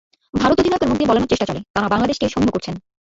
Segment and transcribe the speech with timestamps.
[0.33, 2.75] ভারত অধিনায়কের মুখ দিয়ে বলানোর চেষ্টা চলে, তাঁরা বাংলাদেশকে সমীহ করছেন।